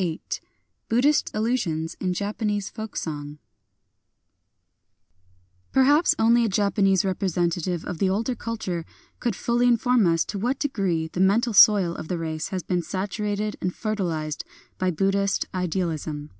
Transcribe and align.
VIII 0.00 0.20
BUDDHIST 0.88 1.32
ALLUSIONS 1.34 1.96
IN 1.98 2.14
JAPANESE 2.14 2.70
FOLK 2.70 2.94
SONG 2.94 3.38
Peehaps 5.72 6.14
only 6.20 6.44
a 6.44 6.48
Japanese 6.48 7.04
representative 7.04 7.84
of 7.84 7.98
the 7.98 8.08
older 8.08 8.36
culture 8.36 8.84
could 9.18 9.34
fully 9.34 9.66
inform 9.66 10.06
us 10.06 10.24
to 10.24 10.38
what 10.38 10.60
degree 10.60 11.08
the 11.08 11.18
mental 11.18 11.52
soil 11.52 11.96
of 11.96 12.06
the 12.06 12.16
race 12.16 12.50
has 12.50 12.62
been 12.62 12.80
saturated 12.80 13.56
and 13.60 13.74
fertilized 13.74 14.44
by 14.78 14.92
Buddhist 14.92 15.48
idealism. 15.52 16.30